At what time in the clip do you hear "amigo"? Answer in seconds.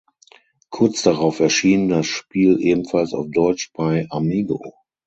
4.09-4.73